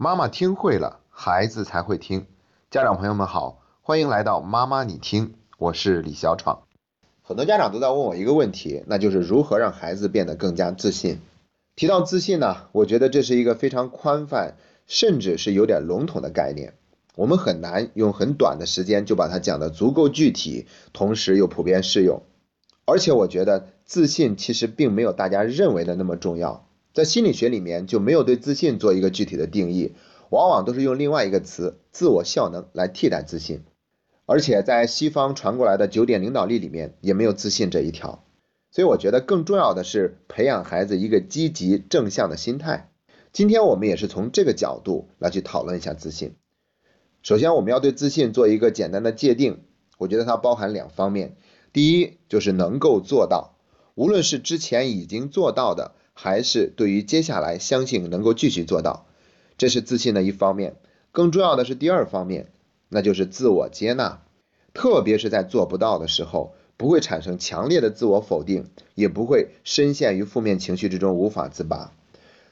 [0.00, 2.24] 妈妈听会了，孩子才会听。
[2.70, 6.62] 家长朋友们好，欢迎来到妈妈你听，我是李小闯。
[7.20, 11.18] 很多家长都在问我一个问题，那就是如何让孩子变得更加自信。
[11.74, 14.54] 提到自信呢，我觉得这是一个非常宽泛，
[14.86, 16.74] 甚至是有点笼统的概念。
[17.16, 22.22] 我们很难用很短的时间就把它讲得足够具体，同时又普遍适用。
[22.84, 26.67] 而且我觉得自信其实并没有大家认为的那么重要。
[26.94, 29.92] 在心理学里面就没有对自信做一个具体的定义，
[30.30, 33.62] 往往都是用另外一个词“自我效能”来替代自信。
[34.26, 38.24] 而且在西方传过来的九点领导力里面也没有自信这一条。
[38.70, 42.90] 所以我觉得更重要的是培养孩子一个积极正向的心态。
[43.32, 46.34] 今天我们也是从这个角度来去讨论一下自信。
[47.22, 49.62] 首先我们要对自信做一个简单的界定，
[49.98, 51.36] 我觉得它包含两方面。
[51.72, 53.56] 第一就是能够做到，
[53.94, 55.94] 无论是之前已经做到的。
[56.20, 59.06] 还是对于接下来相信能够继续做到，
[59.56, 60.74] 这是自信的一方面。
[61.12, 62.48] 更重要的是第二方面，
[62.88, 64.22] 那就是自我接纳。
[64.74, 68.66] 特别是在做不到的时候，不会产生强烈的自我否定，
[68.96, 71.92] 也不会深陷于负面情绪之中无法自拔。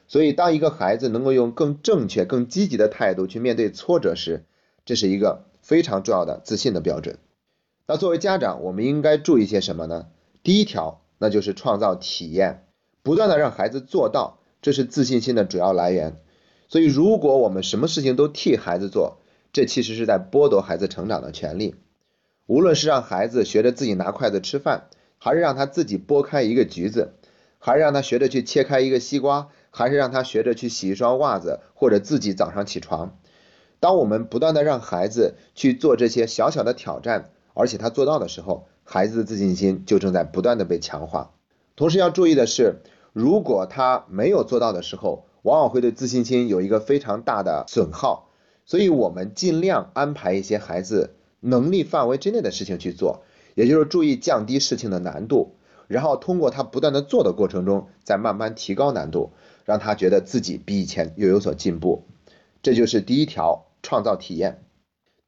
[0.07, 4.45] 所以，当一个孩子能够用更正确、更积极的态度去面对挫折时，
[4.85, 7.17] 这是一个非常重要的自信的标准。
[7.85, 10.07] 那作为家长，我们应该注意些什么呢？
[10.41, 12.63] 第一条，那就是创造体验。
[13.07, 16.17] 不断的让孩子做到，这是自信心的主要来源。
[16.67, 19.19] 所以，如果我们什么事情都替孩子做，
[19.53, 21.75] 这其实是在剥夺孩子成长的权利。
[22.47, 27.13] 无论是让孩子学着自己拿筷子吃饭，还是让他自己剥开一个橘子，
[27.59, 33.17] 还是让他学着去切开一个西瓜，还是让他学着去洗一双袜子，或者自己早上起床。
[33.79, 41.31] 当我们不断的让孩子去做这些小小的挑战，而且他做到的时候，孩子的自信心就正在不断的被强化。
[41.77, 42.81] 同时要注意的是。
[43.17, 48.29] 如果他没有做到的时候，往往会对自信心有一个非常大的损耗，
[48.63, 53.23] 所以我们尽量安排一些孩子能力范围之内的事情去做，
[53.55, 55.55] 也就是注意降低事情的难度，
[55.87, 59.31] 然后通过他不断的做的过程中，再慢慢提高难度，
[59.65, 62.03] 让他觉得自己比以前又有所进步。
[62.61, 64.63] 这就是第一条，创造体验。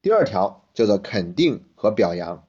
[0.03, 2.43] 第二条叫做肯定和表扬，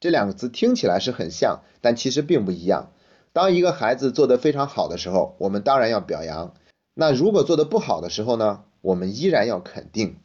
[0.00, 2.92] 这两个词听起来是很像，但其实并不一样。
[3.36, 6.54] 当一个孩子做得非常好的时候，我们当然要表扬。
[6.94, 8.64] 那如果做得不好的时候呢？
[8.80, 10.16] 我们依然要肯定。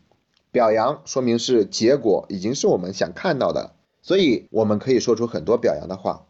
[0.49, 6.25] 表扬说明是结果已经是我们想看到的，所以我们可以说出很多表扬的话。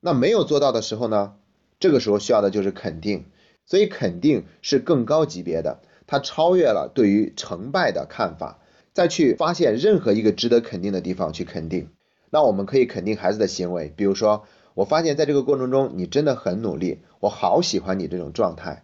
[0.00, 1.34] 那没有做到的时候呢？
[1.78, 3.26] 这个时候需要的就是肯定。
[3.66, 8.60] 所以肯定是更高级别的，它超越了对于成败的看法，
[8.94, 11.90] 再去发现任何一个值得肯定的地方去肯定。
[12.30, 14.44] 那我们可以肯定孩子的行为，比如说。
[14.74, 18.82] 我发现，在这个过程中，你真的很努力，我好喜欢你这种状态。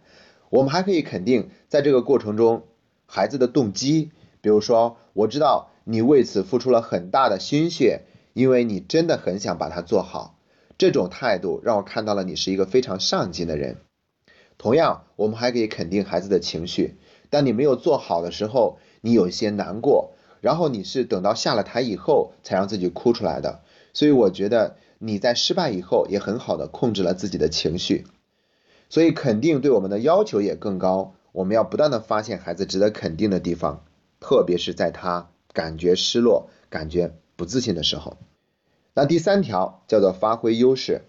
[0.49, 2.63] 我们还可以肯定，在这个过程中，
[3.05, 8.03] 孩子的动机，比如说，我知道你为此付出了很大的心血，
[8.33, 10.37] 因为你真的很想把它做好。
[10.77, 13.75] 这种态度让我看到了你是一个非常上进的人。
[14.57, 16.95] 同样，我们还可以肯定孩子的情绪。
[17.29, 23.59] 当你没有做好的时候，你有一些难过，然后你是等到下了台以后才让自己哭出来的。
[23.93, 24.77] 所以，我觉得。
[25.03, 28.05] 你在失败以后也很好的控制了自己的情绪，
[28.87, 31.15] 所以肯定对我们的要求也更高。
[31.31, 33.83] 我们要不断的发现孩子值得肯定的地方，
[34.19, 38.17] 特别是在他感觉失落、感觉不自信的时候。
[38.93, 41.01] 那第三条叫做发挥优势。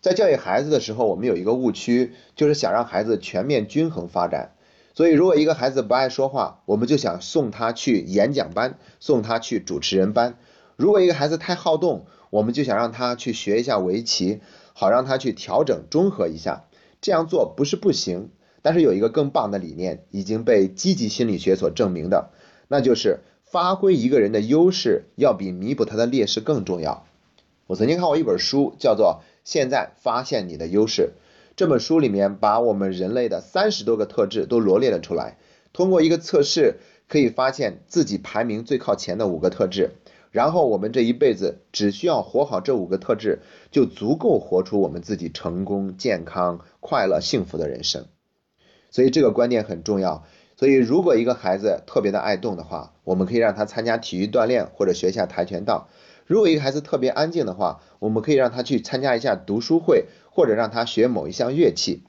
[0.00, 4.54] 在教育孩子的时候，我们有一个误区，就是想让孩子全面均衡发展。
[4.94, 10.36] 所以，如果一个孩子不爱说话，我们就想送他去演讲班，送他去主持人班。
[10.76, 14.40] 如果一个孩子太好动，我们就想让他去学一下围棋，
[14.72, 16.64] 好让他去调整中和一下。
[17.02, 18.30] 这样做不是不行，
[18.62, 22.30] 但是有一个更棒的理念已经被积极心理学所证明的，
[22.68, 27.04] 那就是发挥一个人的优势要比弥补他的劣势更重要。
[27.66, 31.02] 我曾经看过一本书，叫做《现在发现你的优势》。
[31.54, 35.36] 这本书里面把我们人类的三十多个特质都罗列了出来，
[35.74, 36.76] 通过一个测试
[37.08, 39.90] 可以发现自己排名最靠前的五个特质。
[40.32, 43.40] 然后我们这一辈子只需要活好这五个特质，
[43.70, 48.06] 就足够活出我们自己成功、健康、快乐、幸福的人生。
[48.90, 50.24] 所以这个观念很重要。
[50.56, 55.88] 所以如果一个孩子特别的爱动的话，我们可以让他参加体育锻炼或者学一下跆拳道；
[56.24, 62.04] 如果一个孩子特别安静的话，我们可以让他去参加一下读书会，或者让他学某一项乐器。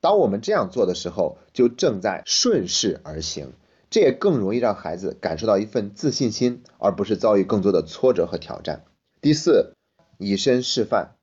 [0.00, 3.52] 当我们这样做的时候，就正在顺势而行。
[3.94, 8.82] 这也更容易让孩子感受到一份自信心，而不是遭遇更多的挫折和挑战。
[9.20, 9.74] 第四，
[10.18, 11.14] 以身示范。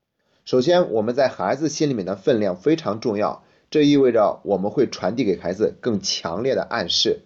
[0.45, 7.23] 首先，我们在孩子心里面的分量非常重要，这意味着我们会传递给孩子更强烈的暗示。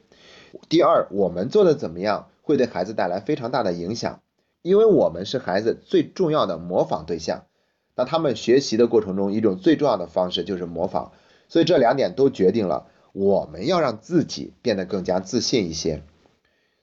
[0.68, 4.21] 第二，我们做的怎么样会对孩子带来非常大的影响，
[4.63, 7.45] 因为我们是孩子最重要的模仿对象。
[7.95, 11.12] 那他们学习的过程中，一种最重要的方式就是模仿，
[11.50, 16.03] 所以这两点都决定了我们要让自己变得更加自信一些。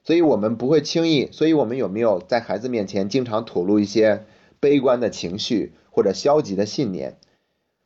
[0.02, 4.24] 所以我们不会轻易，所以我们有没有在孩子面前经常吐露一些
[4.58, 7.18] 悲观的情绪或者消极的信念？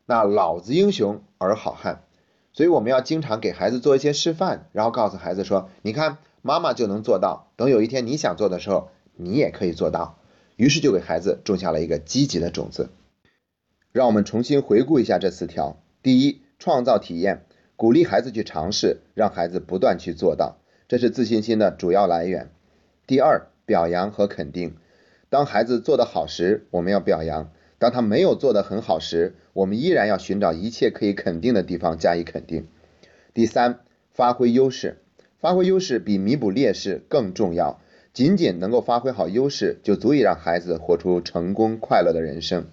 [0.07, 2.05] 那老子英雄儿好汉。
[2.53, 7.51] 所以我们要经常给孩子做一些示范，然后告诉孩子说：“你看，妈妈就能做到。
[7.57, 10.19] 等有一天你想做的时候，你也可以做到。”
[10.57, 12.89] 于是就给孩子种下了一个积极的种子。
[13.93, 17.45] 让我们重新回顾一下这四条：第一，创造体验，
[17.77, 20.57] 鼓励孩子去尝试，让孩子不断去做到，
[20.89, 22.49] 这是自信心的主要来源。
[23.07, 24.77] 第二，表扬和肯定，
[25.29, 27.53] 当孩子做得好时，我们要表扬。
[27.79, 32.67] 当他没有做得很好时，我们依然要寻找一切可以肯定的地方加以肯定。
[33.35, 33.81] 第三，
[34.15, 34.97] 发挥优势，
[35.39, 37.79] 发挥优势比弥补劣势更重要。
[38.15, 42.69] 仅仅能够发挥好优势，就足以让孩子活出成功快乐的人生。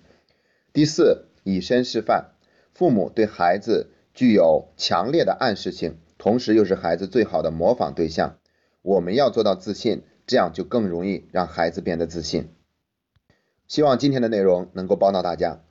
[0.71, 2.29] 第四，以身示范，
[2.73, 8.37] 父母对孩子具有强烈的暗示性，同时又是孩子最好的模仿对象。
[8.81, 12.53] 我们要做到自信，这样就更容易让孩子变得自信。
[13.67, 15.61] 希望今天的内容能够帮到大家。